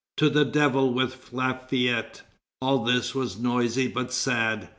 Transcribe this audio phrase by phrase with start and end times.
[0.17, 2.23] to the devil with Lafayette!'
[2.59, 4.69] All this was noisy but sad.